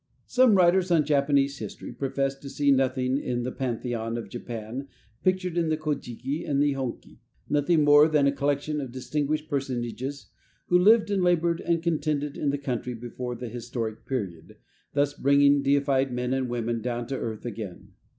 [0.25, 2.77] Some writers on Japanese history profess to see in
[3.43, 4.87] the pantheon of Japan,
[5.23, 10.31] pictured in the Kojiki and Nihonki, nothing more than a collection of distinguished personages
[10.69, 14.57] who lived and labored and contended in the country before the historic period,
[14.93, 17.89] thus bringing deified men and women down to earth again.